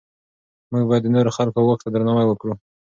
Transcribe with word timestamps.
موږ 0.71 0.83
باید 0.89 1.03
د 1.05 1.07
نورو 1.15 1.35
خلکو 1.37 1.57
واک 1.65 1.79
ته 1.83 1.89
درناوی 1.91 2.25
وکړو. 2.27 2.53